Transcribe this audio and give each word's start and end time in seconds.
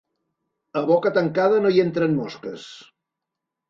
A 0.81 0.83
boca 0.93 1.13
tancada 1.19 1.61
no 1.67 1.75
hi 1.77 1.87
entren 1.87 2.19
mosques 2.25 2.69